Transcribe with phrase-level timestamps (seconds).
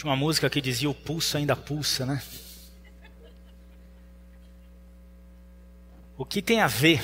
[0.00, 2.22] Tinha uma música que dizia o pulso ainda pulsa, né?
[6.16, 7.02] O que tem a ver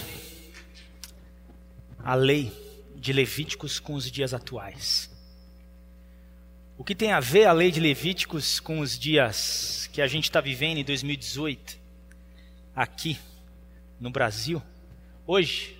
[1.98, 2.50] a lei
[2.96, 5.14] de Levíticos com os dias atuais?
[6.78, 10.24] O que tem a ver a lei de Levíticos com os dias que a gente
[10.24, 11.78] está vivendo em 2018,
[12.74, 13.18] aqui
[14.00, 14.62] no Brasil?
[15.26, 15.76] Hoje,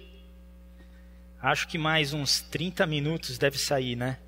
[1.40, 4.18] acho que mais uns 30 minutos deve sair, né?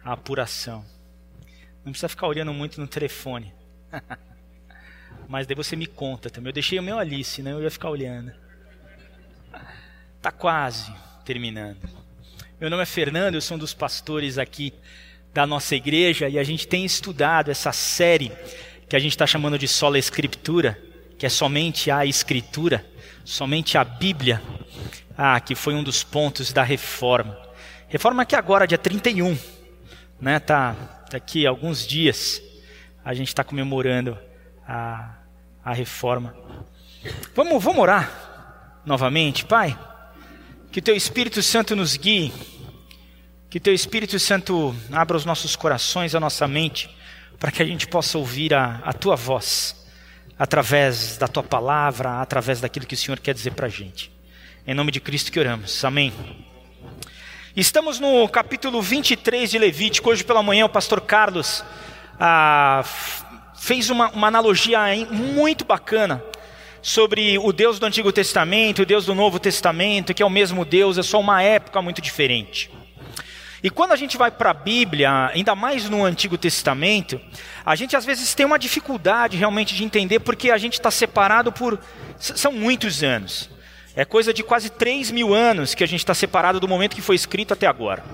[0.00, 0.86] A apuração.
[1.88, 3.50] Não precisa ficar olhando muito no telefone.
[5.26, 6.50] Mas daí você me conta também.
[6.50, 8.30] Eu deixei o meu ali, senão eu ia ficar olhando.
[10.20, 10.92] Tá quase
[11.24, 11.78] terminando.
[12.60, 14.74] Meu nome é Fernando, eu sou um dos pastores aqui
[15.32, 18.32] da nossa igreja e a gente tem estudado essa série
[18.86, 20.78] que a gente está chamando de Sola Escritura,
[21.16, 22.84] que é somente a Escritura,
[23.24, 24.42] somente a Bíblia,
[25.16, 27.34] ah, que foi um dos pontos da reforma.
[27.88, 29.38] Reforma que agora, dia 31,
[30.20, 32.42] né, tá, tá aqui alguns dias,
[33.04, 34.18] a gente está comemorando
[34.66, 35.16] a,
[35.64, 36.34] a reforma.
[37.34, 39.78] Vamos, vamos orar novamente, Pai?
[40.70, 42.32] Que Teu Espírito Santo nos guie
[43.50, 46.94] que Teu Espírito Santo abra os nossos corações, a nossa mente,
[47.38, 49.86] para que a gente possa ouvir a, a Tua voz,
[50.38, 54.12] através da Tua palavra, através daquilo que o Senhor quer dizer para a gente.
[54.66, 55.82] Em nome de Cristo que oramos.
[55.82, 56.12] Amém.
[57.58, 60.10] Estamos no capítulo 23 de Levítico.
[60.10, 61.64] Hoje pela manhã o pastor Carlos
[62.16, 62.84] ah,
[63.56, 64.78] fez uma, uma analogia
[65.10, 66.22] muito bacana
[66.80, 70.64] sobre o Deus do Antigo Testamento, o Deus do Novo Testamento, que é o mesmo
[70.64, 72.70] Deus, é só uma época muito diferente.
[73.60, 77.20] E quando a gente vai para a Bíblia, ainda mais no Antigo Testamento,
[77.66, 81.50] a gente às vezes tem uma dificuldade realmente de entender porque a gente está separado
[81.50, 81.76] por.
[82.18, 83.50] São muitos anos.
[83.98, 87.02] É coisa de quase 3 mil anos que a gente está separado do momento que
[87.02, 88.04] foi escrito até agora.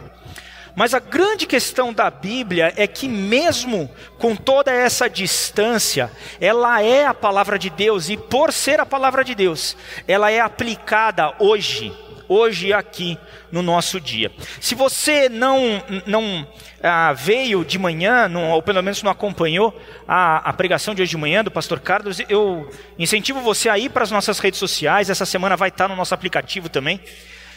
[0.75, 6.11] Mas a grande questão da Bíblia é que, mesmo com toda essa distância,
[6.41, 9.77] ela é a palavra de Deus, e por ser a palavra de Deus,
[10.09, 11.95] ela é aplicada hoje
[12.35, 13.17] hoje aqui
[13.53, 14.33] no nosso dia.
[14.61, 16.47] Se você não, não
[16.83, 21.11] ah, veio de manhã, não, ou pelo menos não acompanhou a, a, pregação de hoje
[21.11, 22.69] de manhã do pastor Carlos, eu
[22.99, 26.13] incentivo você a ir para as nossas redes sociais, essa semana vai estar no nosso
[26.13, 27.01] aplicativo também,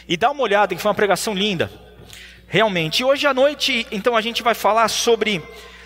[0.08, 1.70] e dá uma olhada, que foi uma pregação linda,
[2.46, 3.00] realmente.
[3.00, 5.42] E hoje à noite, então, a gente vai falar sobre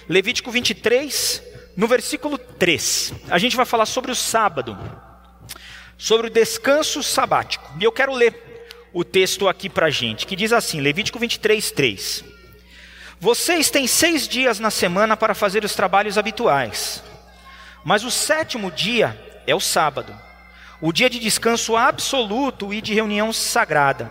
[0.08, 1.42] Levítico 23,
[1.76, 3.14] no versículo 3.
[3.30, 4.78] A gente vai falar sobre o sábado,
[5.96, 7.68] sobre o descanso sabático.
[7.80, 8.51] E eu quero ler
[8.92, 12.24] o texto aqui para a gente, que diz assim, Levítico 23, 3.
[13.18, 17.02] Vocês têm seis dias na semana para fazer os trabalhos habituais,
[17.84, 19.16] mas o sétimo dia
[19.46, 20.14] é o sábado,
[20.80, 24.10] o dia de descanso absoluto e de reunião sagrada.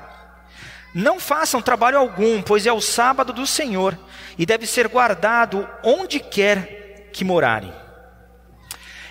[0.94, 3.98] Não façam trabalho algum, pois é o sábado do Senhor
[4.38, 7.81] e deve ser guardado onde quer que morarem.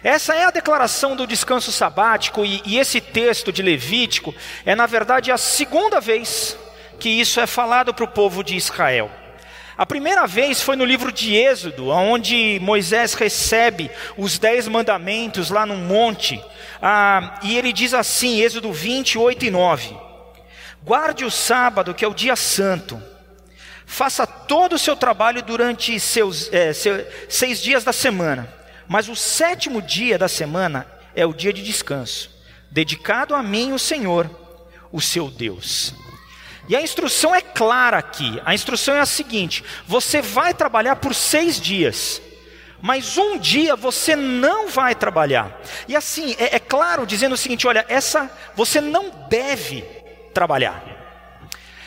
[0.03, 4.35] Essa é a declaração do descanso sabático, e, e, esse texto de Levítico
[4.65, 6.57] é, na verdade, a segunda vez
[6.99, 9.11] que isso é falado para o povo de Israel.
[9.77, 15.65] A primeira vez foi no livro de Êxodo, onde Moisés recebe os dez mandamentos lá
[15.65, 16.43] no monte,
[16.83, 19.97] ah, e ele diz assim, Êxodo 28 e 9:
[20.83, 23.03] Guarde o sábado, que é o dia santo,
[23.87, 26.73] faça todo o seu trabalho durante seus, é,
[27.29, 28.60] seis dias da semana
[28.91, 30.85] mas o sétimo dia da semana
[31.15, 32.29] é o dia de descanso,
[32.73, 34.29] dedicado a mim, o Senhor,
[34.91, 35.95] o seu Deus.
[36.69, 38.43] E a instrução é clara aqui.
[38.45, 42.21] A instrução é a seguinte: você vai trabalhar por seis dias,
[42.83, 45.61] mas um dia você não vai trabalhar.
[45.87, 49.83] E assim, é, é claro, dizendo o seguinte: olha, essa você não deve
[50.35, 50.83] trabalhar.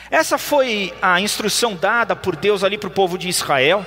[0.10, 3.86] Essa foi a instrução dada por Deus ali para o povo de Israel.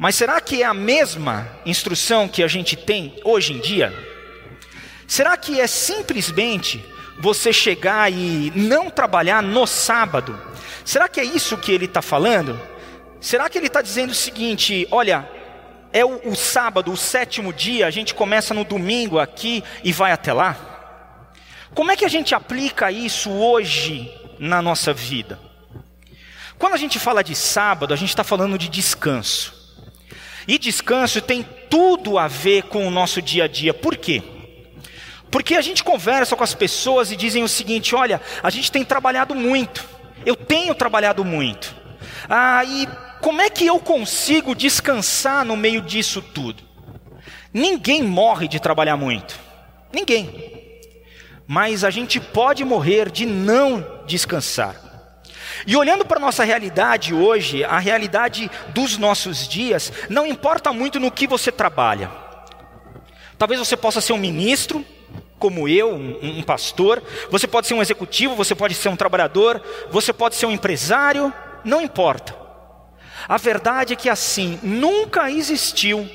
[0.00, 3.92] Mas será que é a mesma instrução que a gente tem hoje em dia?
[5.06, 6.82] Será que é simplesmente
[7.18, 10.40] você chegar e não trabalhar no sábado?
[10.86, 12.58] Será que é isso que ele está falando?
[13.20, 15.28] Será que ele está dizendo o seguinte: olha,
[15.92, 20.12] é o, o sábado, o sétimo dia, a gente começa no domingo aqui e vai
[20.12, 20.56] até lá?
[21.74, 25.38] Como é que a gente aplica isso hoje na nossa vida?
[26.58, 29.59] Quando a gente fala de sábado, a gente está falando de descanso.
[30.46, 33.72] E descanso tem tudo a ver com o nosso dia a dia.
[33.72, 34.22] Por quê?
[35.30, 38.84] Porque a gente conversa com as pessoas e dizem o seguinte: olha, a gente tem
[38.84, 39.88] trabalhado muito,
[40.26, 41.74] eu tenho trabalhado muito.
[42.28, 42.88] Ah, e
[43.20, 46.62] como é que eu consigo descansar no meio disso tudo?
[47.52, 49.38] Ninguém morre de trabalhar muito,
[49.92, 50.50] ninguém.
[51.46, 54.89] Mas a gente pode morrer de não descansar.
[55.66, 60.98] E olhando para a nossa realidade hoje, a realidade dos nossos dias, não importa muito
[60.98, 62.10] no que você trabalha.
[63.38, 64.84] Talvez você possa ser um ministro,
[65.38, 69.62] como eu, um, um, pastor, você pode ser um executivo, você pode ser um trabalhador,
[69.90, 71.32] você pode ser um empresário,
[71.64, 72.36] não importa.
[73.26, 76.08] A verdade é que assim, nunca existiu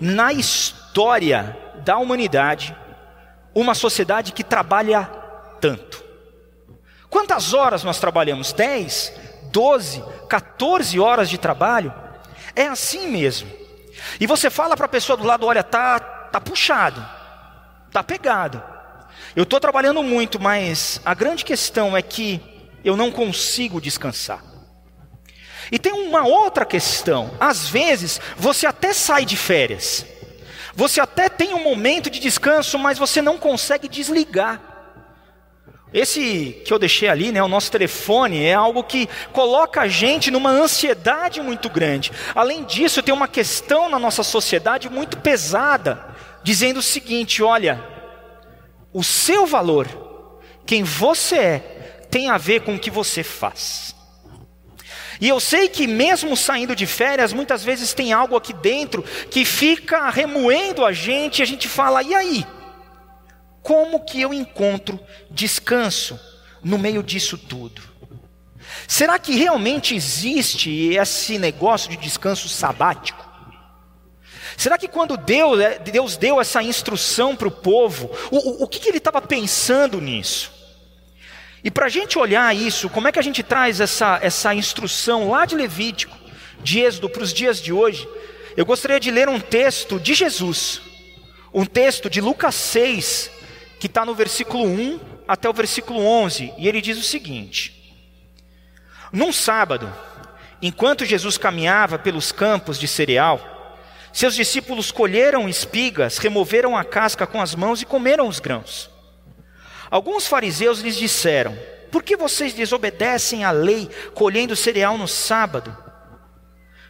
[0.00, 2.76] na história da humanidade
[3.54, 5.04] uma sociedade que trabalha
[5.60, 6.02] tanto.
[7.12, 8.54] Quantas horas nós trabalhamos?
[8.54, 9.12] 10,
[9.52, 11.92] 12, 14 horas de trabalho?
[12.56, 13.52] É assim mesmo.
[14.18, 17.06] E você fala para a pessoa do lado: olha, tá, tá puxado,
[17.92, 18.62] tá pegado.
[19.36, 22.40] Eu estou trabalhando muito, mas a grande questão é que
[22.82, 24.42] eu não consigo descansar.
[25.70, 30.06] E tem uma outra questão: às vezes você até sai de férias,
[30.74, 34.71] você até tem um momento de descanso, mas você não consegue desligar.
[35.92, 40.30] Esse que eu deixei ali, né, o nosso telefone, é algo que coloca a gente
[40.30, 42.10] numa ansiedade muito grande.
[42.34, 46.02] Além disso, tem uma questão na nossa sociedade muito pesada,
[46.42, 47.82] dizendo o seguinte: olha,
[48.92, 51.58] o seu valor, quem você é,
[52.10, 53.94] tem a ver com o que você faz.
[55.20, 59.44] E eu sei que mesmo saindo de férias, muitas vezes tem algo aqui dentro que
[59.44, 62.46] fica remoendo a gente, e a gente fala: "E aí?
[63.62, 65.00] Como que eu encontro
[65.30, 66.18] descanso
[66.62, 67.92] no meio disso tudo?"
[68.86, 73.30] Será que realmente existe esse negócio de descanso sabático?
[74.56, 78.78] Será que quando Deus, é, Deus deu essa instrução para o povo, o, o que,
[78.78, 80.52] que ele estava pensando nisso?
[81.64, 85.30] E para a gente olhar isso, como é que a gente traz essa, essa instrução
[85.30, 86.16] lá de Levítico,
[86.62, 88.08] de Êxodo, para os dias de hoje?
[88.56, 90.82] Eu gostaria de ler um texto de Jesus,
[91.54, 93.30] um texto de Lucas 6,
[93.82, 97.92] que está no versículo 1 até o versículo 11, e ele diz o seguinte:
[99.12, 99.92] Num sábado,
[100.62, 103.76] enquanto Jesus caminhava pelos campos de cereal,
[104.12, 108.88] seus discípulos colheram espigas, removeram a casca com as mãos e comeram os grãos.
[109.90, 111.58] Alguns fariseus lhes disseram:
[111.90, 115.76] Por que vocês desobedecem à lei, colhendo cereal no sábado?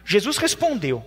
[0.05, 1.03] Jesus respondeu: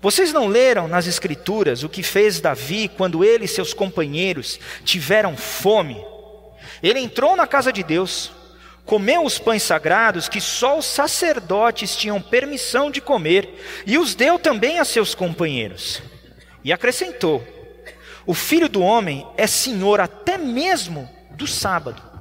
[0.00, 5.36] Vocês não leram nas Escrituras o que fez Davi quando ele e seus companheiros tiveram
[5.36, 6.04] fome?
[6.82, 8.30] Ele entrou na casa de Deus,
[8.84, 14.38] comeu os pães sagrados que só os sacerdotes tinham permissão de comer, e os deu
[14.38, 16.02] também a seus companheiros.
[16.62, 17.42] E acrescentou:
[18.26, 22.15] O filho do homem é senhor até mesmo do sábado.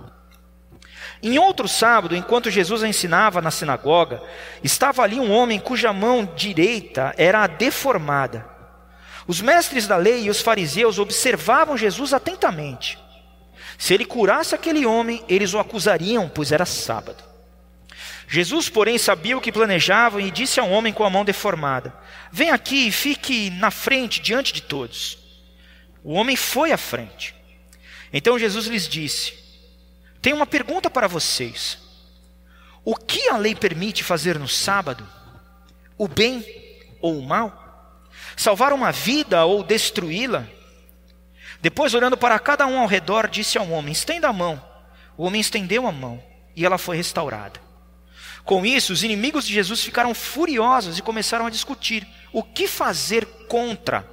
[1.28, 4.22] Em outro sábado, enquanto Jesus ensinava na sinagoga,
[4.64, 8.46] estava ali um homem cuja mão direita era deformada.
[9.26, 13.00] Os mestres da lei e os fariseus observavam Jesus atentamente.
[13.76, 17.24] Se ele curasse aquele homem, eles o acusariam, pois era sábado.
[18.28, 21.92] Jesus, porém, sabia o que planejavam e disse ao homem com a mão deformada:
[22.32, 25.18] Vem aqui e fique na frente, diante de todos.
[26.04, 27.34] O homem foi à frente.
[28.14, 29.45] Então Jesus lhes disse:
[30.26, 31.78] Tenho uma pergunta para vocês.
[32.84, 35.08] O que a lei permite fazer no sábado?
[36.00, 36.44] O bem
[37.00, 38.02] ou o mal?
[38.36, 40.48] Salvar uma vida ou destruí-la?
[41.62, 44.60] Depois, olhando para cada um ao redor, disse ao homem: Estenda a mão.
[45.16, 46.24] O homem estendeu a mão
[46.56, 47.62] e ela foi restaurada.
[48.44, 53.28] Com isso, os inimigos de Jesus ficaram furiosos e começaram a discutir o que fazer
[53.48, 54.04] contra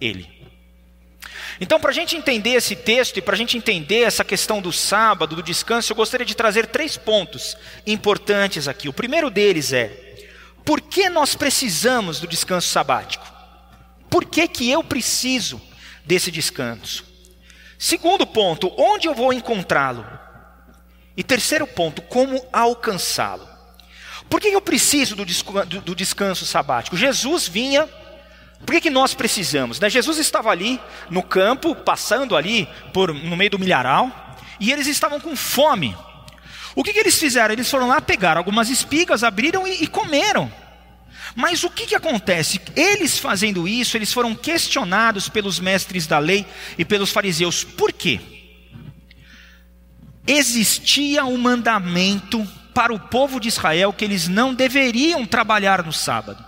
[0.00, 0.37] ele.
[1.60, 4.72] Então, para a gente entender esse texto e para a gente entender essa questão do
[4.72, 8.88] sábado, do descanso, eu gostaria de trazer três pontos importantes aqui.
[8.88, 9.90] O primeiro deles é:
[10.64, 13.26] por que nós precisamos do descanso sabático?
[14.08, 15.60] Por que, que eu preciso
[16.04, 17.04] desse descanso?
[17.78, 20.06] Segundo ponto, onde eu vou encontrá-lo?
[21.16, 23.48] E terceiro ponto, como alcançá-lo?
[24.28, 26.96] Por que eu preciso do, descanso sabático?
[26.96, 27.88] Jesus vinha
[28.64, 29.80] por que, que nós precisamos?
[29.80, 29.88] Né?
[29.88, 35.20] Jesus estava ali no campo, passando ali por, no meio do milharal, e eles estavam
[35.20, 35.96] com fome.
[36.74, 37.52] O que, que eles fizeram?
[37.52, 40.52] Eles foram lá, pegaram algumas espigas, abriram e, e comeram.
[41.34, 42.60] Mas o que, que acontece?
[42.74, 46.46] Eles fazendo isso, eles foram questionados pelos mestres da lei
[46.76, 47.64] e pelos fariseus.
[47.64, 48.20] Por quê?
[50.26, 56.47] Existia um mandamento para o povo de Israel que eles não deveriam trabalhar no sábado.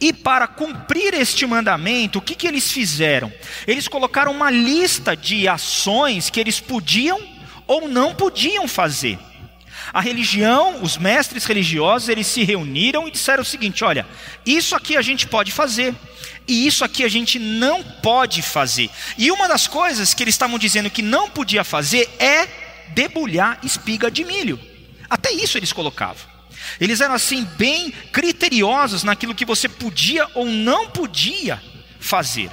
[0.00, 3.32] E para cumprir este mandamento, o que, que eles fizeram?
[3.66, 7.20] Eles colocaram uma lista de ações que eles podiam
[7.66, 9.18] ou não podiam fazer.
[9.92, 14.06] A religião, os mestres religiosos, eles se reuniram e disseram o seguinte: olha,
[14.44, 15.94] isso aqui a gente pode fazer,
[16.46, 18.90] e isso aqui a gente não pode fazer.
[19.18, 22.46] E uma das coisas que eles estavam dizendo que não podia fazer é
[22.88, 24.58] debulhar espiga de milho.
[25.10, 26.31] Até isso eles colocavam.
[26.80, 31.62] Eles eram assim bem criteriosos naquilo que você podia ou não podia
[31.98, 32.50] fazer.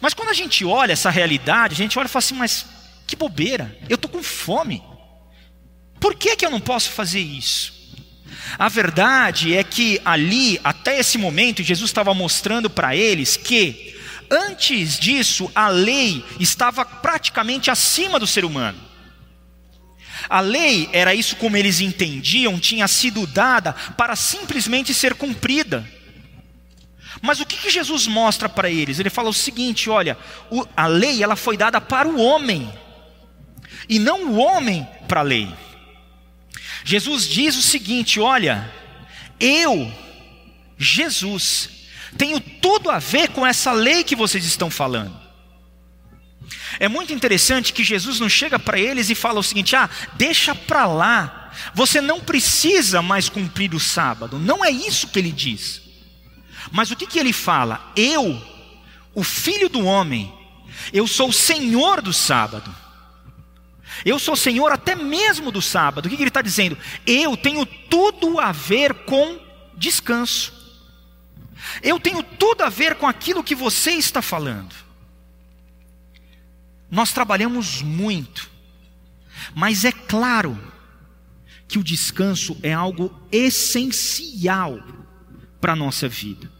[0.00, 2.66] Mas quando a gente olha essa realidade, a gente olha e fala assim: mas
[3.06, 4.82] que bobeira, eu estou com fome.
[5.98, 7.80] Por que, que eu não posso fazer isso?
[8.58, 13.96] A verdade é que ali, até esse momento, Jesus estava mostrando para eles que,
[14.30, 18.89] antes disso, a lei estava praticamente acima do ser humano.
[20.30, 25.84] A lei, era isso como eles entendiam, tinha sido dada para simplesmente ser cumprida.
[27.20, 29.00] Mas o que, que Jesus mostra para eles?
[29.00, 30.16] Ele fala o seguinte: olha,
[30.48, 32.72] o, a lei ela foi dada para o homem,
[33.88, 35.52] e não o homem para a lei.
[36.84, 38.72] Jesus diz o seguinte: olha,
[39.40, 39.92] eu,
[40.78, 41.70] Jesus,
[42.16, 45.19] tenho tudo a ver com essa lei que vocês estão falando.
[46.78, 50.54] É muito interessante que Jesus não chega para eles e fala o seguinte: ah, deixa
[50.54, 54.38] para lá, você não precisa mais cumprir o sábado.
[54.38, 55.82] Não é isso que ele diz.
[56.70, 57.92] Mas o que, que ele fala?
[57.96, 58.40] Eu,
[59.14, 60.32] o filho do homem,
[60.92, 62.74] eu sou o senhor do sábado.
[64.04, 66.06] Eu sou senhor até mesmo do sábado.
[66.06, 66.78] O que, que ele está dizendo?
[67.06, 69.38] Eu tenho tudo a ver com
[69.76, 70.52] descanso.
[71.82, 74.74] Eu tenho tudo a ver com aquilo que você está falando.
[76.90, 78.50] Nós trabalhamos muito,
[79.54, 80.58] mas é claro
[81.68, 84.82] que o descanso é algo essencial
[85.60, 86.50] para a nossa vida.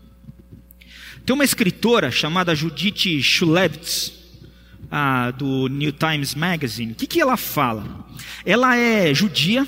[1.26, 4.12] Tem uma escritora chamada Judith Shulevitz,
[4.90, 6.92] ah, do New Times Magazine.
[6.92, 8.06] O que, que ela fala?
[8.44, 9.66] Ela é judia,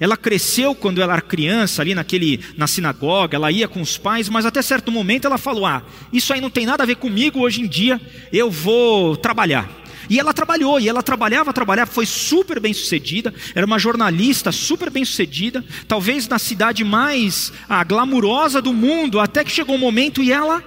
[0.00, 4.28] ela cresceu quando ela era criança ali naquele, na sinagoga, ela ia com os pais,
[4.28, 7.40] mas até certo momento ela falou: Ah, isso aí não tem nada a ver comigo
[7.40, 8.00] hoje em dia,
[8.32, 9.68] eu vou trabalhar.
[10.08, 14.88] E ela trabalhou, e ela trabalhava, trabalhava, foi super bem sucedida, era uma jornalista super
[14.88, 20.22] bem sucedida, talvez na cidade mais ah, glamurosa do mundo, até que chegou um momento
[20.22, 20.62] e ela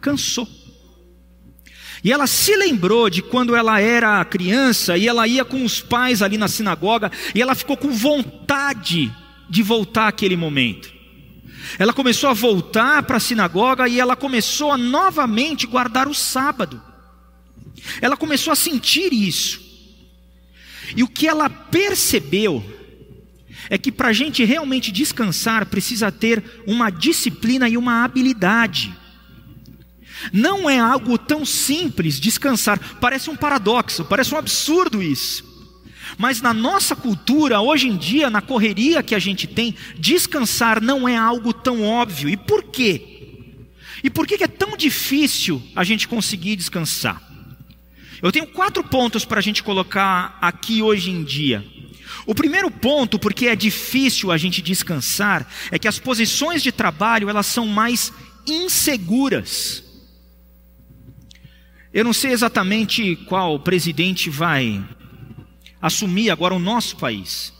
[0.00, 0.48] cansou.
[2.04, 6.20] E ela se lembrou de quando ela era criança e ela ia com os pais
[6.20, 9.14] ali na sinagoga e ela ficou com vontade
[9.48, 10.92] de voltar àquele momento.
[11.78, 16.82] Ela começou a voltar para a sinagoga e ela começou a novamente guardar o sábado.
[18.00, 19.60] Ela começou a sentir isso.
[20.96, 22.64] E o que ela percebeu
[23.70, 28.92] é que para a gente realmente descansar precisa ter uma disciplina e uma habilidade.
[30.32, 35.50] Não é algo tão simples descansar, parece um paradoxo, parece um absurdo isso.
[36.18, 41.08] Mas na nossa cultura, hoje em dia, na correria que a gente tem, descansar não
[41.08, 42.28] é algo tão óbvio.
[42.28, 43.08] E por quê?
[44.04, 47.22] E por que é tão difícil a gente conseguir descansar?
[48.20, 51.64] Eu tenho quatro pontos para a gente colocar aqui hoje em dia.
[52.26, 57.28] O primeiro ponto, porque é difícil a gente descansar, é que as posições de trabalho
[57.28, 58.12] elas são mais
[58.46, 59.81] inseguras.
[61.92, 64.82] Eu não sei exatamente qual presidente vai
[65.80, 67.52] assumir agora o nosso país,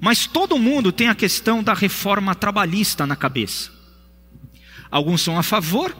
[0.00, 3.70] mas todo mundo tem a questão da reforma trabalhista na cabeça.
[4.90, 5.94] Alguns são a favor,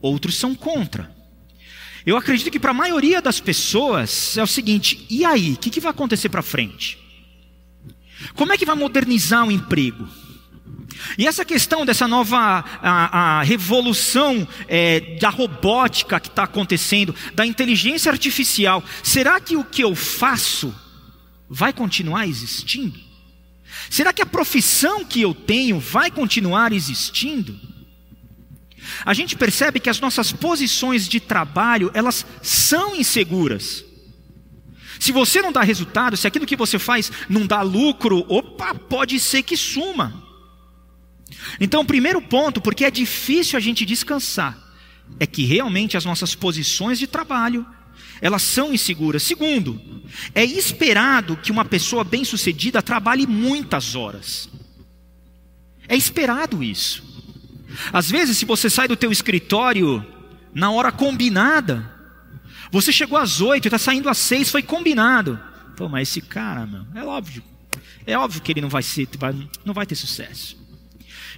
[0.00, 1.14] outros são contra.
[2.04, 5.54] Eu acredito que para a maioria das pessoas é o seguinte: e aí?
[5.54, 6.96] O que, que vai acontecer para frente?
[8.34, 10.08] Como é que vai modernizar o emprego?
[11.18, 17.44] E essa questão dessa nova a, a revolução é, da robótica que está acontecendo, da
[17.44, 20.74] inteligência artificial, será que o que eu faço
[21.48, 22.98] vai continuar existindo?
[23.90, 27.58] Será que a profissão que eu tenho vai continuar existindo?
[29.04, 33.84] a gente percebe que as nossas posições de trabalho, elas são inseguras.
[34.98, 39.20] Se você não dá resultado, se aquilo que você faz não dá lucro, opa, pode
[39.20, 40.25] ser que suma.
[41.60, 44.58] Então, o primeiro ponto, porque é difícil a gente descansar,
[45.18, 47.66] é que realmente as nossas posições de trabalho,
[48.20, 49.22] elas são inseguras.
[49.22, 49.80] Segundo,
[50.34, 54.48] é esperado que uma pessoa bem-sucedida trabalhe muitas horas.
[55.88, 57.04] É esperado isso.
[57.92, 60.04] Às vezes, se você sai do teu escritório
[60.54, 61.94] na hora combinada,
[62.70, 65.38] você chegou às oito está saindo às seis, foi combinado.
[65.76, 67.42] Pô, mas esse cara, meu, é óbvio,
[68.06, 69.08] é óbvio que ele não vai ser,
[69.64, 70.56] não vai ter sucesso.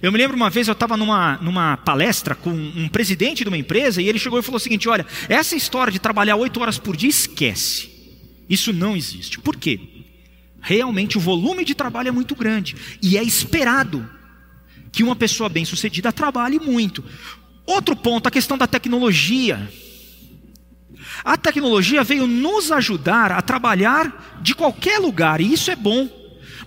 [0.01, 3.57] Eu me lembro uma vez eu estava numa, numa palestra com um presidente de uma
[3.57, 6.77] empresa e ele chegou e falou o seguinte: olha, essa história de trabalhar oito horas
[6.77, 7.89] por dia, esquece.
[8.49, 9.39] Isso não existe.
[9.39, 9.79] Por quê?
[10.61, 14.09] Realmente o volume de trabalho é muito grande e é esperado
[14.91, 17.03] que uma pessoa bem-sucedida trabalhe muito.
[17.65, 19.71] Outro ponto, a questão da tecnologia.
[21.23, 26.09] A tecnologia veio nos ajudar a trabalhar de qualquer lugar, e isso é bom.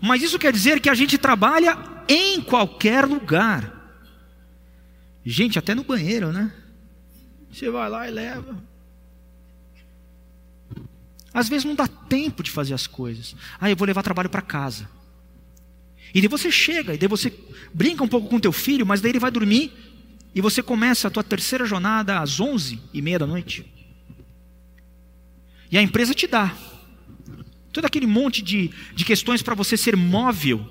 [0.00, 1.76] Mas isso quer dizer que a gente trabalha
[2.08, 3.80] em qualquer lugar.
[5.24, 6.52] Gente, até no banheiro, né?
[7.50, 8.56] Você vai lá e leva.
[11.32, 13.34] Às vezes não dá tempo de fazer as coisas.
[13.60, 14.88] Ah, eu vou levar trabalho para casa.
[16.14, 17.32] E daí você chega, e daí você
[17.72, 19.72] brinca um pouco com teu filho, mas daí ele vai dormir
[20.34, 23.66] e você começa a tua terceira jornada às onze e meia da noite.
[25.70, 26.54] E a empresa te dá
[27.72, 30.68] todo aquele monte de, de questões para você ser móvel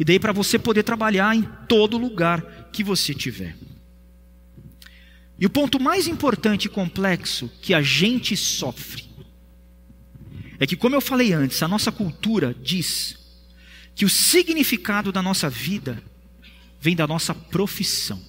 [0.00, 3.54] e daí para você poder trabalhar em todo lugar que você tiver.
[5.38, 9.04] E o ponto mais importante e complexo que a gente sofre
[10.58, 13.18] é que, como eu falei antes, a nossa cultura diz
[13.94, 16.02] que o significado da nossa vida
[16.80, 18.22] vem da nossa profissão.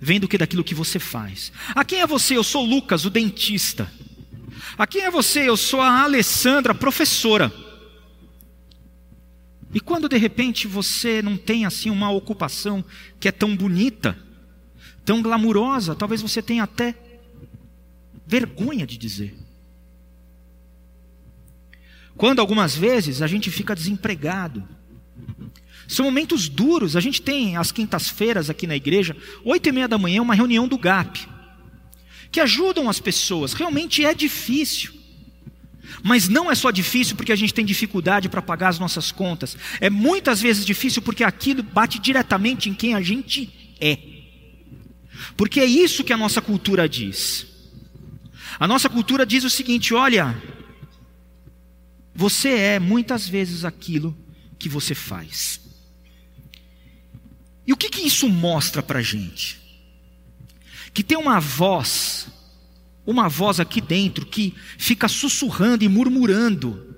[0.00, 1.50] Vem do que daquilo que você faz.
[1.74, 2.36] A quem é você?
[2.36, 3.92] Eu sou Lucas, o dentista.
[4.78, 5.48] A quem é você?
[5.48, 7.65] Eu sou a Alessandra, professora.
[9.74, 12.84] E quando de repente você não tem assim uma ocupação
[13.18, 14.16] que é tão bonita,
[15.04, 16.94] tão glamurosa, talvez você tenha até
[18.26, 19.36] vergonha de dizer.
[22.16, 24.66] Quando algumas vezes a gente fica desempregado.
[25.86, 26.96] São momentos duros.
[26.96, 30.66] A gente tem às quintas-feiras aqui na igreja, oito e meia da manhã, uma reunião
[30.66, 31.28] do GAP,
[32.32, 33.52] que ajudam as pessoas.
[33.52, 34.94] Realmente é difícil.
[36.02, 39.56] Mas não é só difícil porque a gente tem dificuldade para pagar as nossas contas.
[39.80, 43.98] É muitas vezes difícil porque aquilo bate diretamente em quem a gente é.
[45.36, 47.46] Porque é isso que a nossa cultura diz.
[48.58, 50.40] A nossa cultura diz o seguinte: olha,
[52.14, 54.16] você é muitas vezes aquilo
[54.58, 55.60] que você faz.
[57.66, 59.60] E o que, que isso mostra para a gente?
[60.94, 62.28] Que tem uma voz,
[63.06, 66.94] uma voz aqui dentro que fica sussurrando e murmurando.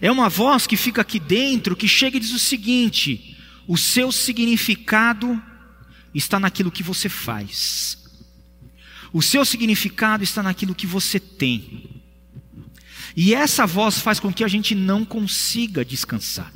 [0.00, 3.36] É uma voz que fica aqui dentro que chega e diz o seguinte:
[3.68, 5.40] o seu significado
[6.12, 8.04] está naquilo que você faz.
[9.12, 12.02] O seu significado está naquilo que você tem.
[13.16, 16.52] E essa voz faz com que a gente não consiga descansar.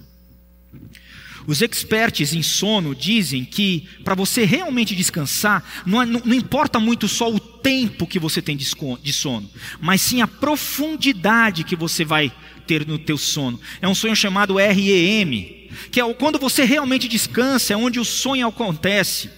[1.50, 6.78] Os experts em sono dizem que para você realmente descansar, não, é, não, não, importa
[6.78, 12.04] muito só o tempo que você tem de sono, mas sim a profundidade que você
[12.04, 12.32] vai
[12.68, 13.60] ter no teu sono.
[13.82, 18.46] É um sonho chamado REM, que é quando você realmente descansa, é onde o sonho
[18.46, 19.28] acontece.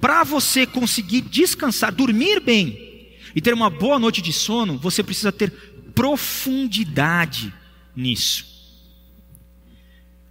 [0.00, 5.30] Para você conseguir descansar, dormir bem, e ter uma boa noite de sono, você precisa
[5.30, 5.50] ter
[5.94, 7.52] profundidade
[7.94, 8.57] nisso.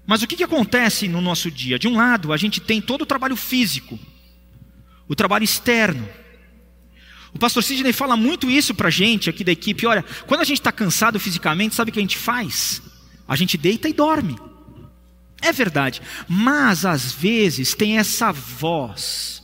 [0.08, 1.78] Mas o que, que acontece no nosso dia?
[1.78, 4.00] De um lado, a gente tem todo o trabalho físico,
[5.06, 6.08] o trabalho externo.
[7.34, 9.86] O pastor Sidney fala muito isso para a gente aqui da equipe.
[9.86, 12.82] Olha, quando a gente está cansado fisicamente, sabe o que a gente faz?
[13.28, 14.40] A gente deita e dorme.
[15.42, 16.02] É verdade.
[16.26, 19.44] Mas às vezes tem essa voz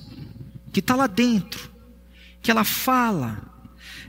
[0.72, 1.70] que está lá dentro,
[2.42, 3.44] que ela fala,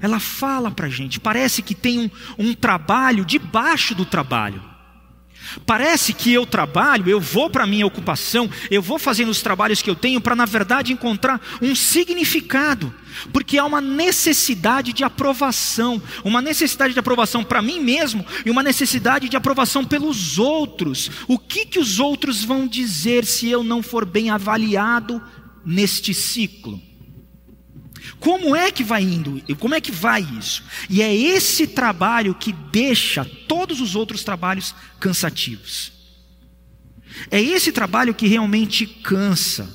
[0.00, 1.18] ela fala para a gente.
[1.18, 4.73] Parece que tem um, um trabalho debaixo do trabalho.
[5.66, 9.82] Parece que eu trabalho, eu vou para a minha ocupação, eu vou fazendo os trabalhos
[9.82, 12.92] que eu tenho para, na verdade, encontrar um significado,
[13.32, 18.62] porque há uma necessidade de aprovação, uma necessidade de aprovação para mim mesmo e uma
[18.62, 21.10] necessidade de aprovação pelos outros.
[21.28, 25.22] O que, que os outros vão dizer se eu não for bem avaliado
[25.64, 26.80] neste ciclo?
[28.24, 29.38] Como é que vai indo?
[29.56, 30.64] Como é que vai isso?
[30.88, 35.92] E é esse trabalho que deixa todos os outros trabalhos cansativos.
[37.30, 39.68] É esse trabalho que realmente cansa.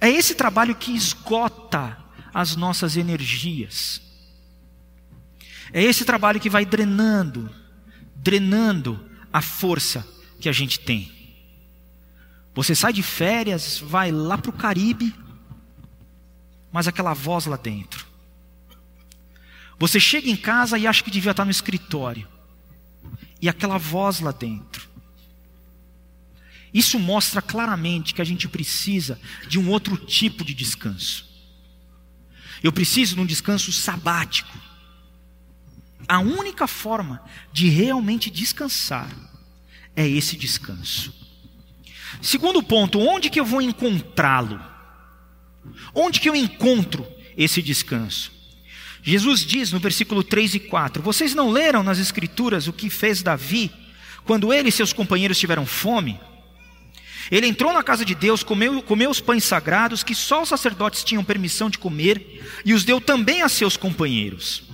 [0.00, 1.96] É esse trabalho que esgota
[2.34, 4.02] as nossas energias.
[5.72, 7.48] É esse trabalho que vai drenando,
[8.16, 10.04] drenando a força
[10.40, 11.08] que a gente tem.
[12.52, 15.14] Você sai de férias, vai lá para o Caribe,
[16.72, 18.06] mas aquela voz lá dentro.
[19.78, 22.26] Você chega em casa e acha que devia estar no escritório,
[23.40, 24.88] e aquela voz lá dentro.
[26.72, 31.28] Isso mostra claramente que a gente precisa de um outro tipo de descanso.
[32.62, 34.56] Eu preciso de um descanso sabático.
[36.08, 39.10] A única forma de realmente descansar
[39.94, 41.12] é esse descanso.
[42.22, 44.71] Segundo ponto, onde que eu vou encontrá-lo?
[45.94, 48.32] Onde que eu encontro esse descanso?
[49.02, 53.22] Jesus diz no versículo 3 e 4: Vocês não leram nas Escrituras o que fez
[53.22, 53.70] Davi
[54.24, 56.20] quando ele e seus companheiros tiveram fome?
[57.30, 61.04] Ele entrou na casa de Deus, comeu, comeu os pães sagrados que só os sacerdotes
[61.04, 64.71] tinham permissão de comer e os deu também a seus companheiros.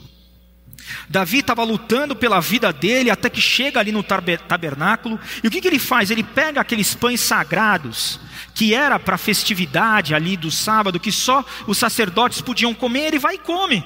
[1.08, 5.18] Davi estava lutando pela vida dele até que chega ali no tabernáculo.
[5.42, 6.10] E o que, que ele faz?
[6.10, 8.20] Ele pega aqueles pães sagrados,
[8.54, 13.18] que era para a festividade ali do sábado, que só os sacerdotes podiam comer, ele
[13.18, 13.84] vai e come.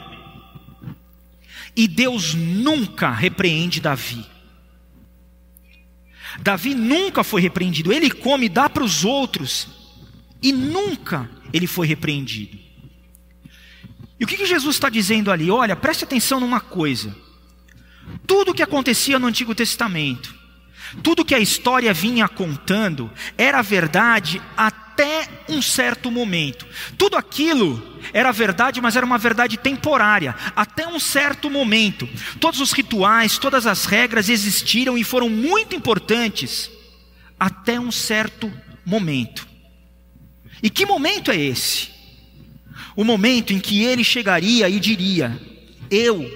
[1.74, 4.26] E Deus nunca repreende Davi.
[6.40, 7.92] Davi nunca foi repreendido.
[7.92, 9.68] Ele come, dá para os outros.
[10.42, 12.58] E nunca ele foi repreendido.
[14.22, 15.50] E o que, que Jesus está dizendo ali?
[15.50, 17.12] Olha, preste atenção numa coisa.
[18.24, 20.32] Tudo o que acontecia no Antigo Testamento,
[21.02, 26.64] tudo que a história vinha contando, era verdade até um certo momento.
[26.96, 32.08] Tudo aquilo era verdade, mas era uma verdade temporária, até um certo momento.
[32.38, 36.70] Todos os rituais, todas as regras existiram e foram muito importantes
[37.40, 38.52] até um certo
[38.86, 39.48] momento.
[40.62, 41.91] E que momento é esse?
[42.94, 45.40] O momento em que ele chegaria e diria:
[45.90, 46.30] Eu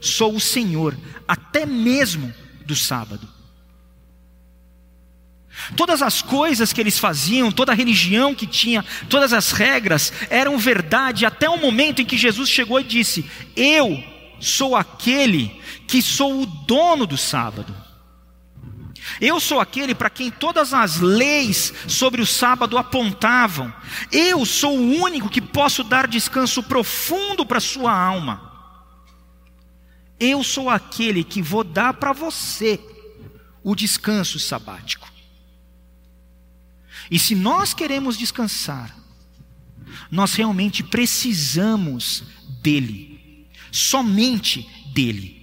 [0.00, 2.32] sou o Senhor, até mesmo
[2.64, 3.28] do sábado.
[5.76, 10.56] Todas as coisas que eles faziam, toda a religião que tinha, todas as regras eram
[10.56, 14.02] verdade até o momento em que Jesus chegou e disse: Eu
[14.40, 17.74] sou aquele que sou o dono do sábado.
[19.20, 23.72] Eu sou aquele para quem todas as leis sobre o sábado apontavam.
[24.12, 28.48] Eu sou o único que posso dar descanso profundo para sua alma.
[30.20, 32.80] Eu sou aquele que vou dar para você
[33.62, 35.08] o descanso sabático.
[37.10, 38.96] E se nós queremos descansar,
[40.10, 42.24] nós realmente precisamos
[42.62, 45.37] dele, somente dele.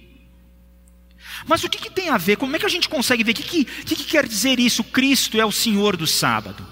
[1.46, 2.36] Mas o que, que, tem a ver?
[2.36, 3.32] Como é que a gente consegue ver?
[3.32, 4.82] O que, que, que, que quer dizer isso?
[4.82, 6.66] Cristo é o Senhor do sábado.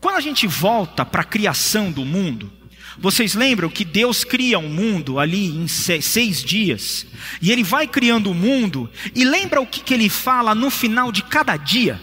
[0.00, 2.52] Quando a gente volta para a criação do mundo,
[2.98, 7.06] vocês lembram que Deus cria um mundo ali em seis dias,
[7.42, 11.12] e Ele vai criando o mundo, e lembra o que, que Ele fala no final
[11.12, 12.00] de cada dia?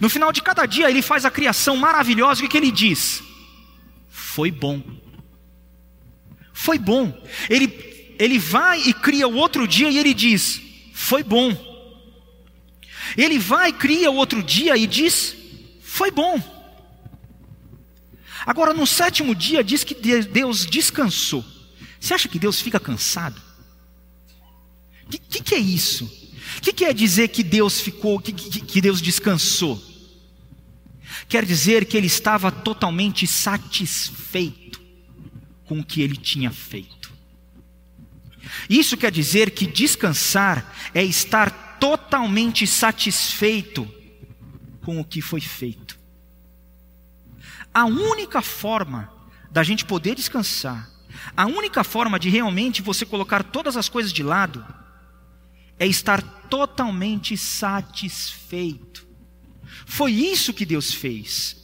[0.00, 3.22] No final de cada dia, Ele faz a criação maravilhosa, o que, que Ele diz?
[4.08, 4.82] Foi bom.
[6.52, 7.16] Foi bom.
[7.48, 7.87] Ele
[8.18, 10.60] ele vai e cria o outro dia e ele diz:
[10.92, 11.56] Foi bom.
[13.16, 15.36] Ele vai e cria o outro dia e diz:
[15.80, 16.42] Foi bom.
[18.44, 21.44] Agora, no sétimo dia, diz que Deus descansou.
[22.00, 23.40] Você acha que Deus fica cansado?
[25.06, 26.04] O que, que, que, é isso?
[26.58, 29.82] O que quer dizer que Deus ficou, que, que Deus descansou?
[31.28, 34.80] Quer dizer que ele estava totalmente satisfeito
[35.64, 36.97] com o que ele tinha feito.
[38.68, 43.88] Isso quer dizer que descansar é estar totalmente satisfeito
[44.82, 45.98] com o que foi feito.
[47.72, 49.12] A única forma
[49.50, 50.90] da gente poder descansar,
[51.36, 54.64] a única forma de realmente você colocar todas as coisas de lado,
[55.78, 59.06] é estar totalmente satisfeito.
[59.86, 61.56] Foi isso que Deus fez.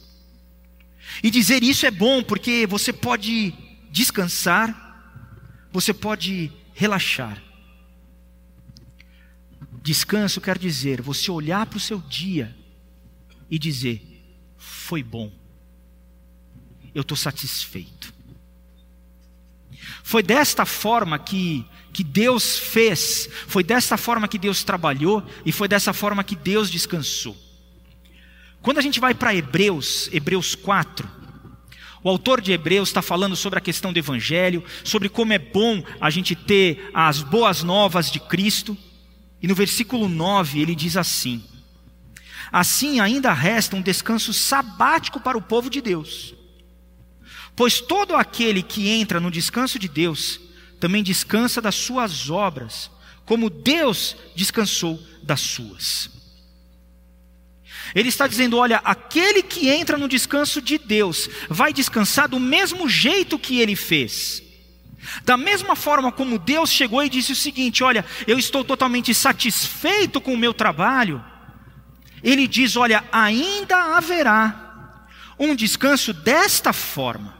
[1.23, 3.53] E dizer isso é bom, porque você pode
[3.91, 4.83] descansar,
[5.71, 7.41] você pode relaxar.
[9.81, 12.55] Descanso quer dizer você olhar para o seu dia
[13.49, 14.01] e dizer:
[14.57, 15.31] foi bom,
[16.93, 18.13] eu estou satisfeito.
[20.03, 25.67] Foi desta forma que, que Deus fez, foi desta forma que Deus trabalhou e foi
[25.67, 27.37] dessa forma que Deus descansou.
[28.61, 31.07] Quando a gente vai para Hebreus, Hebreus 4,
[32.05, 35.83] o autor de Hebreus está falando sobre a questão do Evangelho, sobre como é bom
[35.99, 38.77] a gente ter as boas novas de Cristo.
[39.41, 41.43] E no versículo 9 ele diz assim:
[42.51, 46.35] Assim ainda resta um descanso sabático para o povo de Deus.
[47.55, 50.39] Pois todo aquele que entra no descanso de Deus
[50.79, 52.91] também descansa das suas obras,
[53.25, 56.11] como Deus descansou das suas.
[57.95, 62.89] Ele está dizendo: olha, aquele que entra no descanso de Deus vai descansar do mesmo
[62.89, 64.43] jeito que ele fez.
[65.23, 70.19] Da mesma forma como Deus chegou e disse o seguinte: Olha, eu estou totalmente satisfeito
[70.19, 71.23] com o meu trabalho.
[72.21, 75.07] Ele diz: Olha, ainda haverá
[75.39, 77.33] um descanso desta forma.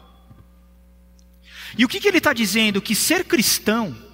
[1.78, 2.82] E o que, que ele está dizendo?
[2.82, 4.05] Que ser cristão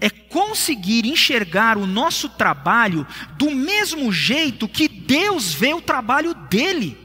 [0.00, 7.04] é conseguir enxergar o nosso trabalho do mesmo jeito que Deus vê o trabalho dele.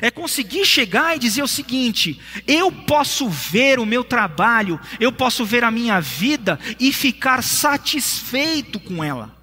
[0.00, 5.44] É conseguir chegar e dizer o seguinte: eu posso ver o meu trabalho, eu posso
[5.44, 9.36] ver a minha vida e ficar satisfeito com ela.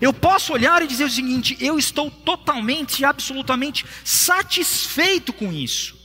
[0.00, 5.96] Eu posso olhar e dizer o seguinte: eu estou totalmente e absolutamente satisfeito com isso.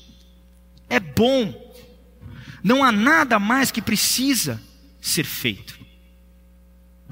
[0.90, 1.71] É bom,
[2.64, 4.62] Não há nada mais que precisa
[5.00, 5.80] ser feito.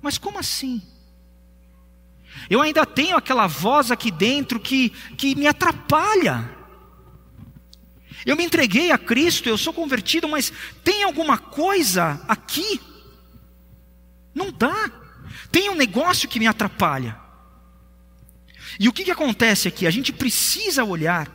[0.01, 0.81] Mas como assim?
[2.49, 6.49] Eu ainda tenho aquela voz aqui dentro que, que me atrapalha.
[8.25, 10.51] Eu me entreguei a Cristo, eu sou convertido, mas
[10.83, 12.79] tem alguma coisa aqui?
[14.33, 14.91] Não dá.
[15.51, 17.17] Tem um negócio que me atrapalha.
[18.79, 19.87] E o que, que acontece aqui?
[19.87, 21.29] A gente precisa olhar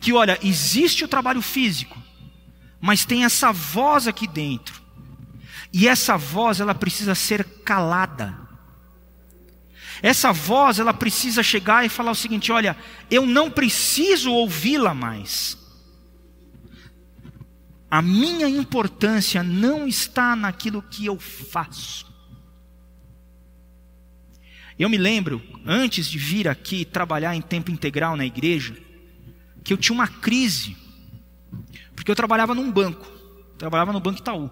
[0.00, 2.00] que, olha, existe o trabalho físico,
[2.80, 4.80] mas tem essa voz aqui dentro.
[5.72, 8.36] E essa voz, ela precisa ser calada.
[10.02, 12.76] Essa voz, ela precisa chegar e falar o seguinte: olha,
[13.10, 15.58] eu não preciso ouvi-la mais.
[17.90, 22.10] A minha importância não está naquilo que eu faço.
[24.78, 28.74] Eu me lembro, antes de vir aqui trabalhar em tempo integral na igreja,
[29.62, 30.74] que eu tinha uma crise,
[32.00, 33.06] porque eu trabalhava num banco,
[33.58, 34.50] trabalhava no Banco Itaú.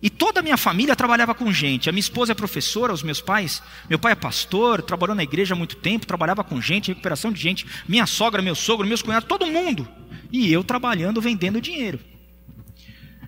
[0.00, 1.88] E toda a minha família trabalhava com gente.
[1.88, 5.54] A minha esposa é professora, os meus pais, meu pai é pastor, trabalhou na igreja
[5.54, 9.28] há muito tempo, trabalhava com gente, recuperação de gente, minha sogra, meu sogro, meus cunhados,
[9.28, 9.88] todo mundo.
[10.30, 11.98] E eu trabalhando, vendendo dinheiro.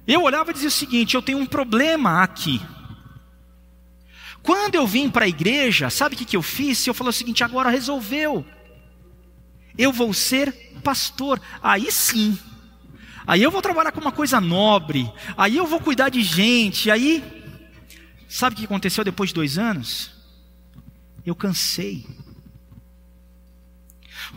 [0.06, 2.62] Eu olhava e dizia o seguinte: eu tenho um problema aqui.
[4.44, 6.86] Quando eu vim para a igreja, sabe o que, que eu fiz?
[6.86, 8.46] Eu falei o seguinte: agora resolveu.
[9.76, 10.52] Eu vou ser
[10.84, 11.40] pastor.
[11.60, 12.38] Aí sim.
[13.26, 15.10] Aí eu vou trabalhar com uma coisa nobre.
[15.36, 16.90] Aí eu vou cuidar de gente.
[16.90, 17.22] Aí,
[18.28, 20.12] sabe o que aconteceu depois de dois anos?
[21.24, 22.06] Eu cansei.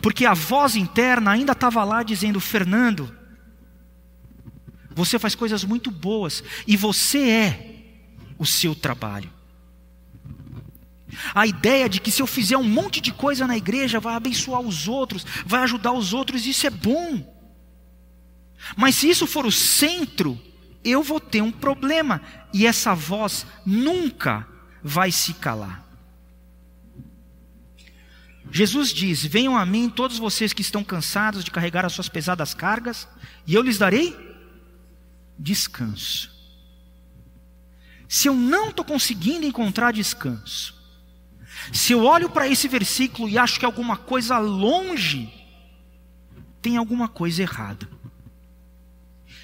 [0.02, 3.14] Porque a voz interna ainda estava lá dizendo: Fernando,
[4.94, 7.74] você faz coisas muito boas e você é
[8.38, 9.32] o seu trabalho.
[11.34, 14.60] A ideia de que se eu fizer um monte de coisa na igreja, vai abençoar
[14.60, 17.33] os outros, vai ajudar os outros, isso é bom.
[18.76, 20.40] Mas se isso for o centro,
[20.84, 22.20] eu vou ter um problema,
[22.52, 24.46] e essa voz nunca
[24.82, 25.84] vai se calar.
[28.50, 32.54] Jesus diz: Venham a mim todos vocês que estão cansados de carregar as suas pesadas
[32.54, 33.08] cargas,
[33.46, 34.16] e eu lhes darei
[35.38, 36.32] descanso.
[38.08, 40.74] Se eu não estou conseguindo encontrar descanso,
[41.72, 45.32] se eu olho para esse versículo e acho que alguma coisa longe,
[46.60, 47.88] tem alguma coisa errada.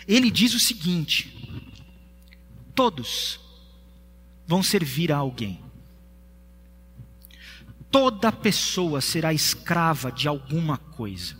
[0.06, 1.36] Ele diz o seguinte:
[2.74, 3.40] todos
[4.46, 5.60] vão servir a alguém.
[7.90, 11.36] Toda pessoa será escrava de alguma coisa.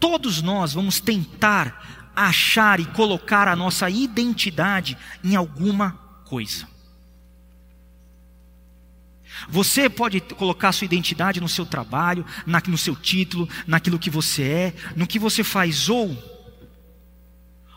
[0.00, 5.92] Todos nós vamos tentar achar e colocar a nossa identidade em alguma
[6.24, 6.66] coisa.
[9.48, 14.74] Você pode colocar sua identidade no seu trabalho, no seu título, naquilo que você é,
[14.94, 16.16] no que você faz, ou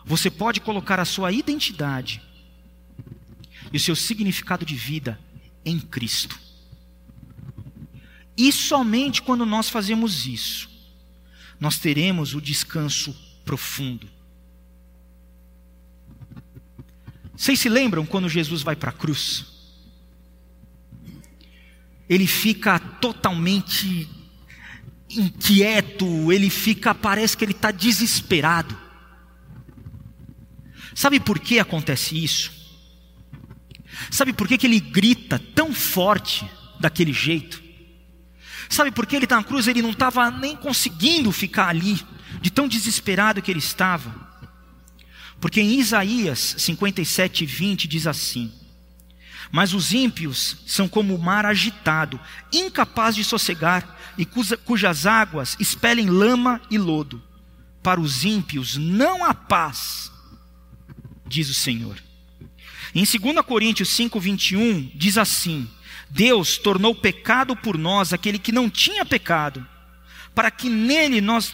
[0.04, 2.22] você pode colocar a sua identidade
[3.72, 5.20] e o seu significado de vida
[5.64, 6.38] em Cristo.
[8.36, 10.68] E somente quando nós fazemos isso,
[11.60, 14.08] nós teremos o descanso profundo.
[17.36, 19.59] Vocês se lembram quando Jesus vai para a cruz?
[22.10, 24.08] Ele fica totalmente
[25.08, 28.76] inquieto, ele fica, parece que ele está desesperado.
[30.92, 32.52] Sabe por que acontece isso?
[34.10, 36.44] Sabe por que, que ele grita tão forte
[36.80, 37.62] daquele jeito?
[38.68, 39.68] Sabe por que ele está na cruz?
[39.68, 42.00] Ele não estava nem conseguindo ficar ali,
[42.40, 44.28] de tão desesperado que ele estava.
[45.40, 48.52] Porque em Isaías 57, 20 diz assim:
[49.50, 52.20] mas os ímpios são como o mar agitado,
[52.52, 57.22] incapaz de sossegar, e cujas águas expelem lama e lodo.
[57.82, 60.12] Para os ímpios não há paz,
[61.26, 61.96] diz o Senhor.
[62.94, 65.68] Em 2 Coríntios 5, 21, diz assim:
[66.10, 69.66] Deus tornou pecado por nós aquele que não tinha pecado,
[70.34, 71.52] para que nele nós,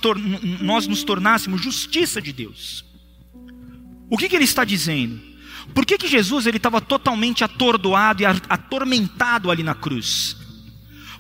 [0.60, 2.84] nós nos tornássemos justiça de Deus.
[4.10, 5.35] O que, que ele está dizendo?
[5.74, 10.36] Por que, que Jesus ele estava totalmente atordoado e atormentado ali na cruz?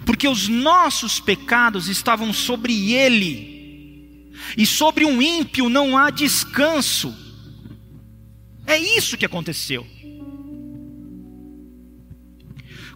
[0.04, 3.56] Porque os nossos pecados estavam sobre ele,
[4.56, 7.14] e sobre um ímpio não há descanso.
[8.66, 9.86] É isso que aconteceu.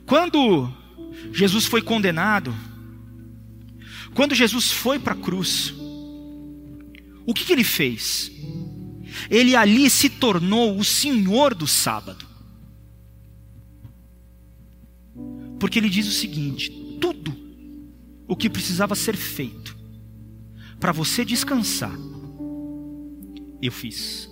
[0.05, 0.73] Quando
[1.33, 2.55] Jesus foi condenado,
[4.15, 5.73] quando Jesus foi para a cruz,
[7.25, 8.33] o que, que ele fez?
[9.29, 12.27] Ele ali se tornou o senhor do sábado.
[15.59, 16.71] Porque ele diz o seguinte:
[17.01, 17.37] tudo
[18.27, 19.77] o que precisava ser feito
[20.79, 21.97] para você descansar
[23.63, 24.29] eu fiz.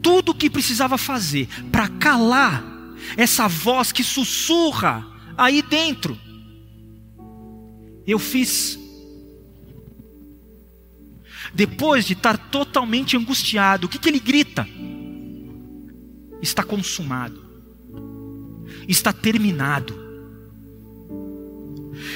[0.00, 2.64] Tudo o que precisava fazer para calar
[3.16, 6.18] essa voz que sussurra aí dentro,
[8.06, 8.78] eu fiz.
[11.54, 14.66] Depois de estar totalmente angustiado, o que, que ele grita?
[16.40, 17.44] Está consumado,
[18.88, 19.94] está terminado.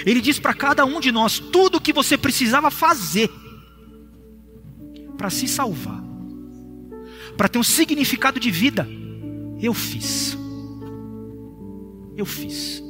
[0.05, 3.31] Ele diz para cada um de nós tudo o que você precisava fazer
[5.17, 6.03] para se salvar,
[7.37, 8.89] para ter um significado de vida.
[9.61, 10.37] Eu fiz.
[12.17, 12.83] Eu fiz.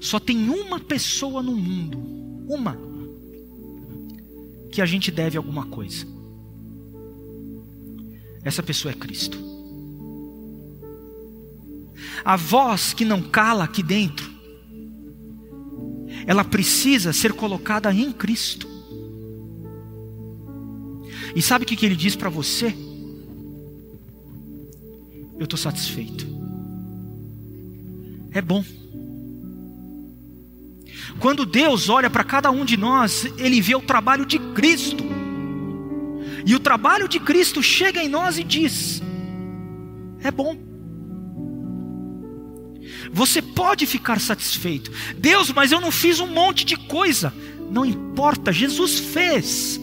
[0.00, 1.98] Só tem uma pessoa no mundo,
[2.48, 2.78] uma,
[4.70, 6.06] que a gente deve alguma coisa.
[8.42, 9.38] Essa pessoa é Cristo.
[12.24, 14.30] A voz que não cala aqui dentro,
[16.26, 18.68] ela precisa ser colocada em Cristo.
[21.34, 22.74] E sabe o que ele diz para você?
[25.38, 26.26] Eu estou satisfeito.
[28.30, 28.64] É bom.
[31.18, 35.04] Quando Deus olha para cada um de nós, Ele vê o trabalho de Cristo.
[36.46, 39.02] E o trabalho de Cristo chega em nós e diz:
[40.22, 40.56] é bom.
[43.12, 44.90] Você pode ficar satisfeito.
[45.18, 47.32] Deus, mas eu não fiz um monte de coisa.
[47.70, 49.80] Não importa, Jesus fez.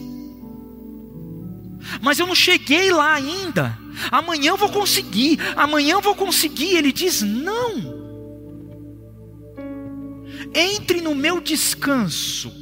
[2.00, 3.78] Mas eu não cheguei lá ainda.
[4.10, 5.38] Amanhã eu vou conseguir.
[5.56, 6.76] Amanhã eu vou conseguir.
[6.76, 8.01] Ele diz: não.
[10.54, 12.52] Entre no meu descanso.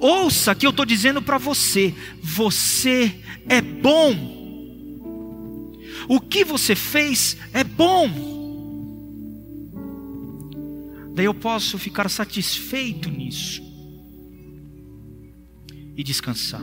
[0.00, 3.14] Ouça que eu estou dizendo para você: você
[3.48, 4.34] é bom.
[6.08, 8.36] O que você fez é bom.
[11.14, 13.62] Daí eu posso ficar satisfeito nisso
[15.96, 16.62] e descansar.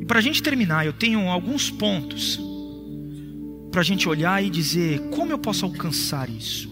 [0.00, 2.40] E para a gente terminar, eu tenho alguns pontos
[3.78, 6.68] para a gente olhar e dizer como eu posso alcançar isso.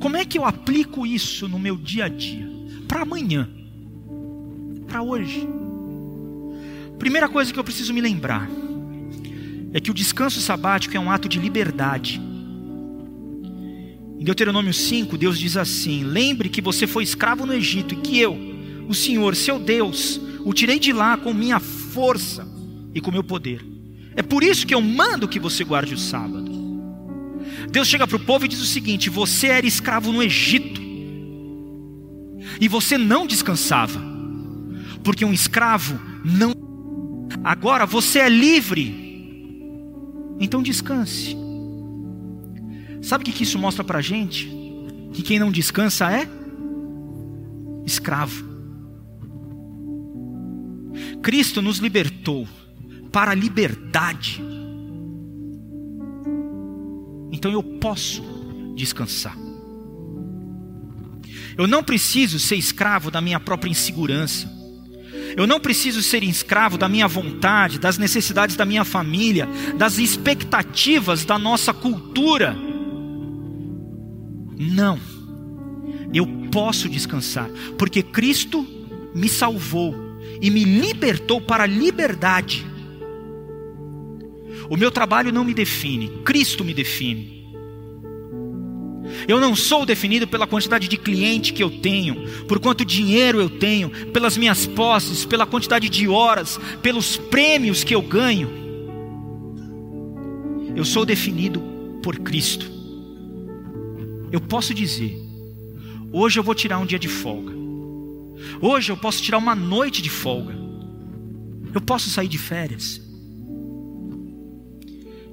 [0.00, 2.48] Como é que eu aplico isso no meu dia a dia?
[2.88, 3.50] Para amanhã,
[4.88, 5.46] para hoje.
[6.98, 8.48] Primeira coisa que eu preciso me lembrar
[9.74, 12.18] é que o descanso sabático é um ato de liberdade.
[14.18, 18.18] Em Deuteronômio 5, Deus diz assim: Lembre que você foi escravo no Egito e que
[18.18, 18.38] eu,
[18.88, 22.48] o Senhor, seu Deus, o tirei de lá com minha força
[22.94, 23.71] e com meu poder.
[24.14, 26.50] É por isso que eu mando que você guarde o sábado.
[27.70, 30.80] Deus chega para o povo e diz o seguinte: Você era escravo no Egito
[32.60, 34.00] e você não descansava,
[35.02, 36.52] porque um escravo não.
[37.44, 39.02] Agora você é livre
[40.42, 41.36] então descanse.
[43.00, 44.50] Sabe o que isso mostra para a gente?
[45.12, 46.28] Que quem não descansa é
[47.86, 48.50] escravo.
[51.22, 52.46] Cristo nos libertou
[53.12, 54.42] para a liberdade.
[57.30, 58.22] Então eu posso
[58.74, 59.36] descansar.
[61.56, 64.50] Eu não preciso ser escravo da minha própria insegurança.
[65.36, 71.24] Eu não preciso ser escravo da minha vontade, das necessidades da minha família, das expectativas
[71.24, 72.56] da nossa cultura.
[74.58, 74.98] Não.
[76.12, 77.48] Eu posso descansar,
[77.78, 78.66] porque Cristo
[79.14, 79.94] me salvou
[80.40, 82.66] e me libertou para a liberdade.
[84.68, 87.42] O meu trabalho não me define, Cristo me define.
[89.26, 93.50] Eu não sou definido pela quantidade de cliente que eu tenho, por quanto dinheiro eu
[93.50, 98.50] tenho, pelas minhas posses, pela quantidade de horas, pelos prêmios que eu ganho.
[100.74, 101.60] Eu sou definido
[102.02, 102.70] por Cristo.
[104.30, 105.18] Eu posso dizer:
[106.12, 107.52] hoje eu vou tirar um dia de folga.
[108.60, 110.54] Hoje eu posso tirar uma noite de folga.
[111.74, 113.00] Eu posso sair de férias.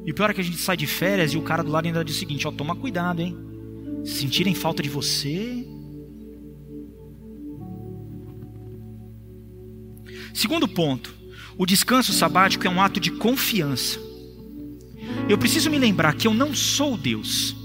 [0.10, 1.86] E o pior é que a gente sai de férias e o cara do lado
[1.86, 3.38] ainda diz o seguinte: ó, toma cuidado, hein?
[4.04, 5.64] sentirem falta de você.
[10.34, 11.14] Segundo ponto,
[11.60, 14.00] o descanso sabático é um ato de confiança.
[15.30, 17.56] Eu preciso me lembrar que eu não sou Deus.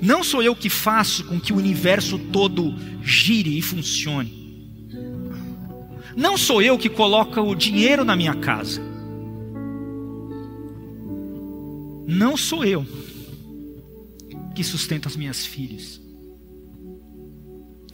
[0.00, 4.32] Não sou eu que faço com que o universo todo gire e funcione.
[6.16, 8.95] Não sou eu que coloca o dinheiro na minha casa.
[12.06, 12.86] Não sou eu
[14.54, 16.00] que sustenta as minhas filhas.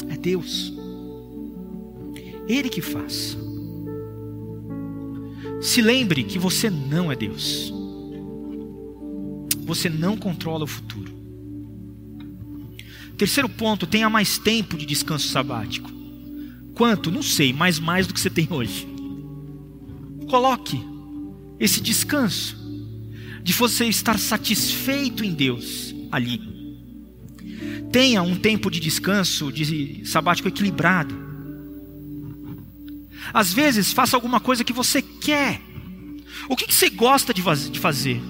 [0.08, 0.72] É Deus.
[2.46, 3.36] Ele que faz.
[5.60, 7.72] Se lembre que você não é Deus.
[9.64, 11.12] Você não controla o futuro.
[13.16, 15.90] Terceiro ponto, tenha mais tempo de descanso sabático.
[16.74, 17.10] Quanto?
[17.10, 18.86] Não sei, mas mais do que você tem hoje.
[20.28, 20.80] Coloque
[21.60, 22.61] esse descanso
[23.42, 26.40] de você estar satisfeito em Deus ali.
[27.90, 31.14] Tenha um tempo de descanso, de sabático equilibrado.
[33.34, 35.60] Às vezes, faça alguma coisa que você quer.
[36.48, 37.42] O que, que você gosta de
[37.78, 38.20] fazer?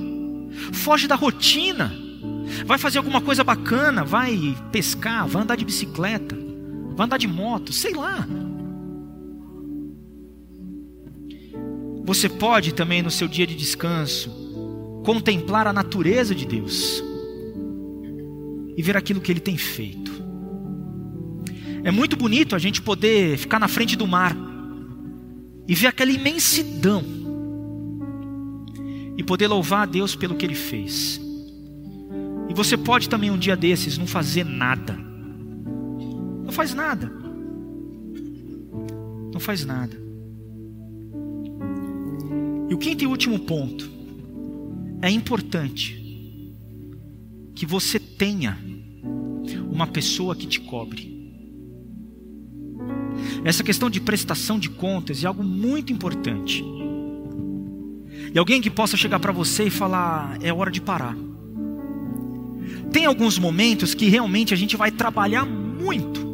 [0.73, 1.95] Foge da rotina.
[2.67, 6.37] Vai fazer alguma coisa bacana, vai pescar, vai andar de bicicleta,
[6.95, 8.27] vai andar de moto, sei lá.
[12.05, 14.42] Você pode também no seu dia de descanso
[15.03, 17.03] contemplar a natureza de Deus
[18.77, 20.13] e ver aquilo que ele tem feito.
[21.85, 24.37] É muito bonito a gente poder ficar na frente do mar
[25.67, 27.05] e ver aquela imensidão
[29.17, 31.21] e poder louvar a Deus pelo que ele fez.
[32.49, 34.97] E você pode também um dia desses não fazer nada.
[36.45, 37.11] Não faz nada.
[39.33, 40.01] Não faz nada.
[42.69, 44.02] E o quinto e último ponto.
[45.03, 46.01] É importante
[47.57, 48.57] que você tenha
[49.69, 51.13] uma pessoa que te cobre.
[53.45, 56.65] Essa questão de prestação de contas é algo muito importante.
[58.33, 61.17] E alguém que possa chegar para você e falar: é hora de parar.
[62.93, 66.31] Tem alguns momentos que realmente a gente vai trabalhar muito.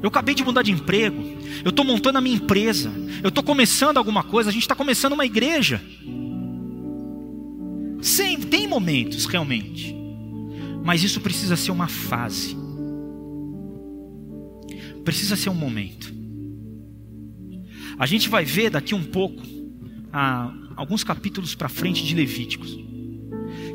[0.00, 1.20] Eu acabei de mudar de emprego,
[1.64, 5.14] eu estou montando a minha empresa, eu estou começando alguma coisa, a gente está começando
[5.14, 5.82] uma igreja.
[8.00, 9.94] Sim, tem momentos realmente,
[10.84, 12.56] mas isso precisa ser uma fase,
[15.04, 16.12] precisa ser um momento.
[17.98, 19.42] A gente vai ver daqui um pouco,
[20.76, 22.78] alguns capítulos para frente de Levíticos,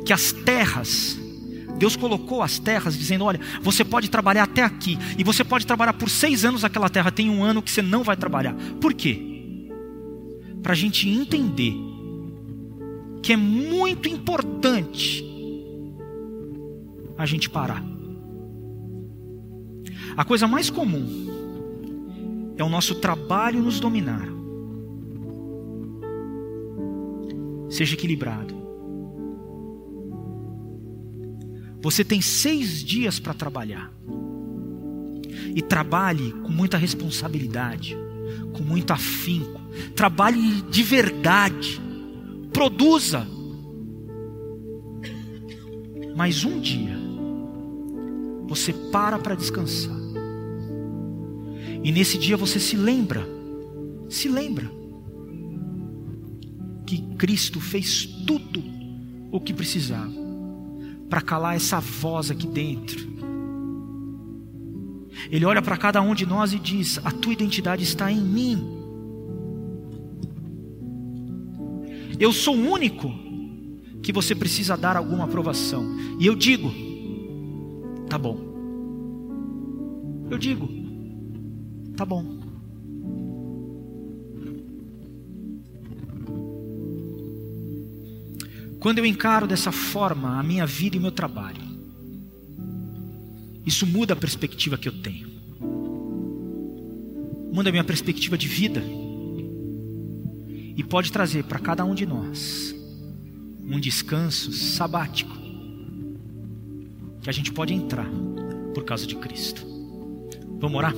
[0.04, 1.18] que as terras
[1.78, 5.92] Deus colocou as terras dizendo: olha, você pode trabalhar até aqui, e você pode trabalhar
[5.92, 8.54] por seis anos naquela terra, tem um ano que você não vai trabalhar.
[8.80, 9.68] Por quê?
[10.62, 11.74] Para a gente entender
[13.26, 15.26] que é muito importante
[17.18, 17.84] a gente parar.
[20.16, 24.28] A coisa mais comum é o nosso trabalho nos dominar.
[27.68, 28.54] Seja equilibrado.
[31.82, 33.92] Você tem seis dias para trabalhar.
[35.52, 37.96] E trabalhe com muita responsabilidade,
[38.52, 39.60] com muito afinco.
[39.96, 41.85] Trabalhe de verdade.
[42.56, 43.28] Produza.
[46.16, 46.96] Mas um dia,
[48.48, 49.94] você para para descansar.
[51.84, 53.28] E nesse dia você se lembra,
[54.08, 54.70] se lembra,
[56.86, 58.64] que Cristo fez tudo
[59.30, 60.14] o que precisava
[61.10, 63.06] para calar essa voz aqui dentro.
[65.30, 68.85] Ele olha para cada um de nós e diz: A tua identidade está em mim.
[72.18, 73.12] Eu sou o único
[74.02, 75.84] que você precisa dar alguma aprovação.
[76.18, 76.72] E eu digo:
[78.08, 78.38] Tá bom.
[80.30, 80.68] Eu digo:
[81.96, 82.36] Tá bom.
[88.78, 91.60] Quando eu encaro dessa forma a minha vida e o meu trabalho,
[93.64, 95.28] isso muda a perspectiva que eu tenho.
[97.52, 98.80] Muda a minha perspectiva de vida.
[100.76, 102.74] E pode trazer para cada um de nós
[103.64, 105.34] um descanso sabático
[107.22, 108.08] que a gente pode entrar
[108.74, 109.66] por causa de Cristo.
[110.60, 110.94] Vamos orar?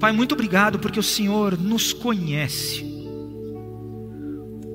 [0.00, 2.86] Pai, muito obrigado porque o Senhor nos conhece.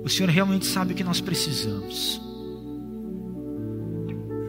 [0.03, 2.21] O Senhor realmente sabe o que nós precisamos.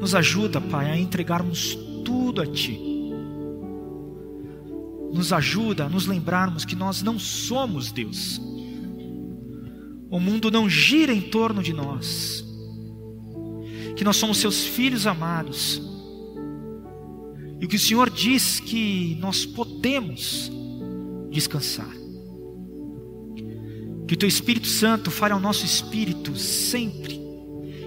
[0.00, 2.93] Nos ajuda, Pai, a entregarmos tudo a Ti.
[5.14, 8.40] Nos ajuda a nos lembrarmos que nós não somos Deus.
[10.10, 12.44] O mundo não gira em torno de nós.
[13.96, 15.80] Que nós somos Seus filhos amados.
[17.60, 20.50] E que o Senhor diz que nós podemos
[21.30, 21.94] descansar.
[24.06, 27.20] Que o Teu Espírito Santo fale ao nosso espírito sempre.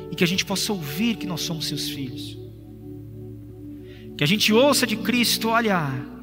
[0.10, 2.38] E que a gente possa ouvir que nós somos Seus filhos.
[4.18, 6.17] Que a gente ouça de Cristo: olha,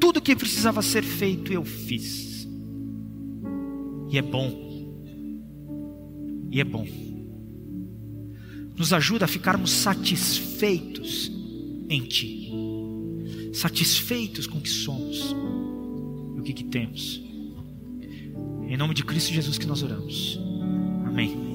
[0.00, 2.48] tudo que precisava ser feito eu fiz.
[4.10, 4.70] E é bom.
[6.50, 6.86] E é bom.
[8.76, 11.30] Nos ajuda a ficarmos satisfeitos
[11.88, 12.50] em Ti.
[13.52, 15.34] Satisfeitos com o que somos
[16.36, 17.22] e o que, que temos.
[18.68, 20.40] Em nome de Cristo Jesus que nós oramos.
[21.06, 21.49] Amém.